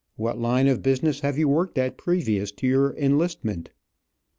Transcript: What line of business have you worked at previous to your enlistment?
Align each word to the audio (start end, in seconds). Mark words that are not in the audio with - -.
What 0.15 0.39
line 0.39 0.65
of 0.67 0.81
business 0.81 1.19
have 1.19 1.37
you 1.37 1.47
worked 1.47 1.77
at 1.77 1.95
previous 1.95 2.51
to 2.53 2.65
your 2.65 2.91
enlistment? 2.97 3.69